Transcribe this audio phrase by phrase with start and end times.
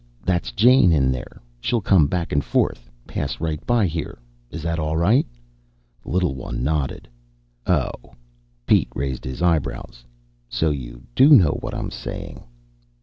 [0.25, 1.39] That's Jane in there.
[1.59, 4.17] She'll come back and forth, pass right by here.
[4.49, 5.27] Is that all right?"
[6.01, 7.07] The little one nodded.
[7.67, 7.91] "Oh?"
[8.65, 10.03] Pete raised his eyebrows.
[10.49, 12.41] "So you do know what I'm saying."